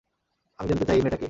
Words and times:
আমি 0.59 0.67
জানতে 0.69 0.85
চাই, 0.87 0.95
এই 0.95 1.01
মেয়েটা 1.01 1.11
কে? 1.11 1.19